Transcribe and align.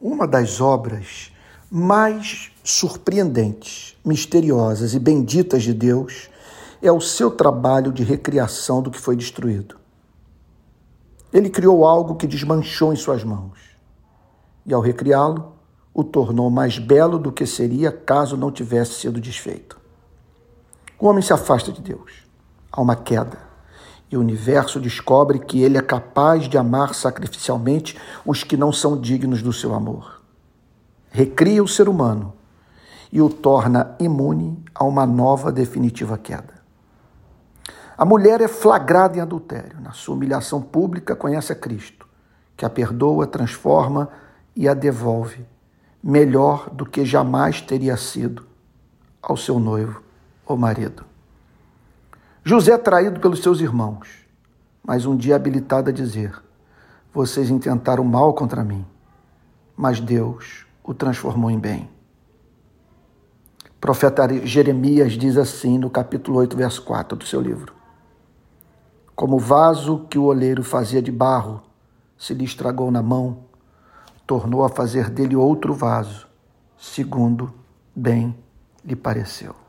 Uma 0.00 0.28
das 0.28 0.60
obras 0.60 1.32
mais 1.68 2.52
surpreendentes, 2.62 3.96
misteriosas 4.04 4.94
e 4.94 4.98
benditas 4.98 5.64
de 5.64 5.74
Deus 5.74 6.30
é 6.80 6.92
o 6.92 7.00
seu 7.00 7.32
trabalho 7.32 7.90
de 7.90 8.04
recriação 8.04 8.80
do 8.80 8.92
que 8.92 9.00
foi 9.00 9.16
destruído. 9.16 9.76
Ele 11.32 11.50
criou 11.50 11.84
algo 11.84 12.14
que 12.14 12.28
desmanchou 12.28 12.92
em 12.92 12.96
suas 12.96 13.24
mãos 13.24 13.58
e, 14.64 14.72
ao 14.72 14.80
recriá-lo, 14.80 15.54
o 15.92 16.04
tornou 16.04 16.48
mais 16.48 16.78
belo 16.78 17.18
do 17.18 17.32
que 17.32 17.44
seria 17.44 17.90
caso 17.90 18.36
não 18.36 18.52
tivesse 18.52 19.00
sido 19.00 19.20
desfeito. 19.20 19.80
O 20.96 21.08
homem 21.08 21.22
se 21.22 21.32
afasta 21.32 21.72
de 21.72 21.82
Deus. 21.82 22.22
Há 22.70 22.80
uma 22.80 22.94
queda. 22.94 23.47
E 24.10 24.16
o 24.16 24.20
universo 24.20 24.80
descobre 24.80 25.38
que 25.38 25.62
ele 25.62 25.76
é 25.76 25.82
capaz 25.82 26.48
de 26.48 26.56
amar 26.56 26.94
sacrificialmente 26.94 27.98
os 28.24 28.42
que 28.42 28.56
não 28.56 28.72
são 28.72 28.98
dignos 28.98 29.42
do 29.42 29.52
seu 29.52 29.74
amor. 29.74 30.22
Recria 31.10 31.62
o 31.62 31.68
ser 31.68 31.88
humano 31.88 32.32
e 33.12 33.20
o 33.20 33.28
torna 33.28 33.94
imune 33.98 34.62
a 34.74 34.84
uma 34.84 35.06
nova 35.06 35.50
definitiva 35.50 36.16
queda. 36.16 36.58
A 37.96 38.04
mulher 38.04 38.40
é 38.40 38.46
flagrada 38.46 39.18
em 39.18 39.20
adultério. 39.20 39.80
Na 39.80 39.92
sua 39.92 40.14
humilhação 40.14 40.62
pública, 40.62 41.16
conhece 41.16 41.52
a 41.52 41.56
Cristo, 41.56 42.06
que 42.56 42.64
a 42.64 42.70
perdoa, 42.70 43.26
transforma 43.26 44.08
e 44.54 44.68
a 44.68 44.74
devolve, 44.74 45.44
melhor 46.02 46.70
do 46.70 46.86
que 46.86 47.04
jamais 47.04 47.60
teria 47.60 47.96
sido 47.96 48.46
ao 49.20 49.36
seu 49.36 49.58
noivo 49.58 50.00
ou 50.46 50.56
marido. 50.56 51.04
José 52.48 52.72
é 52.72 52.78
traído 52.78 53.20
pelos 53.20 53.42
seus 53.42 53.60
irmãos, 53.60 54.08
mas 54.82 55.04
um 55.04 55.14
dia 55.14 55.36
habilitado 55.36 55.90
a 55.90 55.92
dizer: 55.92 56.42
Vocês 57.12 57.50
intentaram 57.50 58.02
mal 58.02 58.32
contra 58.32 58.64
mim, 58.64 58.86
mas 59.76 60.00
Deus 60.00 60.64
o 60.82 60.94
transformou 60.94 61.50
em 61.50 61.58
bem. 61.58 61.90
O 63.68 63.78
profeta 63.78 64.26
Jeremias 64.46 65.12
diz 65.12 65.36
assim 65.36 65.76
no 65.76 65.90
capítulo 65.90 66.38
8, 66.38 66.56
verso 66.56 66.82
4 66.84 67.18
do 67.18 67.26
seu 67.26 67.38
livro: 67.38 67.74
como 69.14 69.36
o 69.36 69.38
vaso 69.38 70.06
que 70.08 70.18
o 70.18 70.24
oleiro 70.24 70.64
fazia 70.64 71.02
de 71.02 71.12
barro 71.12 71.60
se 72.16 72.32
lhe 72.32 72.46
estragou 72.46 72.90
na 72.90 73.02
mão, 73.02 73.40
tornou 74.26 74.64
a 74.64 74.70
fazer 74.70 75.10
dele 75.10 75.36
outro 75.36 75.74
vaso, 75.74 76.26
segundo 76.78 77.52
bem 77.94 78.34
lhe 78.82 78.96
pareceu. 78.96 79.67